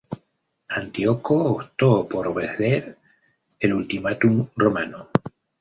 [0.69, 2.97] Antíoco optó por obedecer
[3.59, 5.09] el ultimátum romano.